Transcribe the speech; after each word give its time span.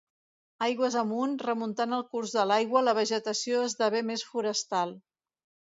Aigües 0.67 0.95
amunt, 1.01 1.35
remuntant 1.47 1.93
el 1.99 2.03
curs 2.15 2.33
de 2.39 2.47
l’aigua, 2.53 2.83
la 2.87 2.97
vegetació 3.03 3.63
esdevé 3.69 4.05
més 4.11 4.27
forestal. 4.33 4.99